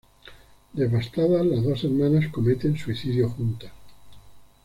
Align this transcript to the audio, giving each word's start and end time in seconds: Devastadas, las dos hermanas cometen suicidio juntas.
Devastadas, 0.73 1.45
las 1.45 1.63
dos 1.63 1.83
hermanas 1.83 2.27
cometen 2.29 2.75
suicidio 2.75 3.29
juntas. 3.29 3.69